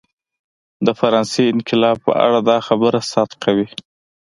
[0.85, 3.67] د فرانسې انقلاب په اړه دا خبره صدق کوي.